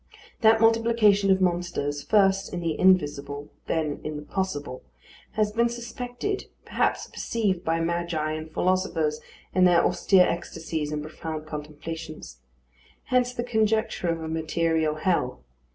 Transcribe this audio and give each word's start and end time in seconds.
That 0.39 0.59
multiplication 0.59 1.29
of 1.29 1.41
monsters, 1.41 2.01
first 2.01 2.51
in 2.51 2.59
the 2.59 2.75
Invisible, 2.79 3.51
then 3.67 3.99
in 4.03 4.15
the 4.15 4.23
Possible, 4.23 4.81
has 5.33 5.51
been 5.51 5.69
suspected, 5.69 6.45
perhaps 6.65 7.05
perceived 7.05 7.63
by 7.63 7.81
magi 7.81 8.31
and 8.31 8.51
philosophers 8.51 9.21
in 9.53 9.65
their 9.65 9.85
austere 9.85 10.25
ecstasies 10.27 10.91
and 10.91 11.03
profound 11.03 11.45
contemplations. 11.45 12.39
Hence 13.09 13.31
the 13.31 13.43
conjecture 13.43 14.07
of 14.09 14.23
a 14.23 14.27
material 14.27 14.95
hell. 14.95 15.43